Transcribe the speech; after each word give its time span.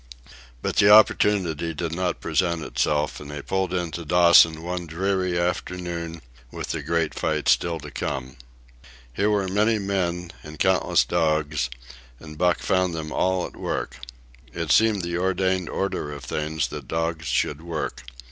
But 0.63 0.77
the 0.77 0.89
opportunity 0.89 1.75
did 1.75 1.93
not 1.93 2.21
present 2.21 2.63
itself, 2.63 3.19
and 3.19 3.29
they 3.29 3.43
pulled 3.43 3.71
into 3.71 4.03
Dawson 4.03 4.63
one 4.63 4.87
dreary 4.87 5.37
afternoon 5.39 6.23
with 6.49 6.69
the 6.69 6.81
great 6.81 7.13
fight 7.13 7.47
still 7.47 7.79
to 7.81 7.91
come. 7.91 8.37
Here 9.13 9.29
were 9.29 9.47
many 9.47 9.77
men, 9.77 10.31
and 10.41 10.57
countless 10.57 11.05
dogs, 11.05 11.69
and 12.19 12.35
Buck 12.35 12.61
found 12.61 12.95
them 12.95 13.11
all 13.11 13.45
at 13.45 13.55
work. 13.55 13.99
It 14.51 14.71
seemed 14.71 15.03
the 15.03 15.19
ordained 15.19 15.69
order 15.69 16.11
of 16.11 16.23
things 16.23 16.69
that 16.69 16.87
dogs 16.87 17.27
should 17.27 17.61
work. 17.61 18.01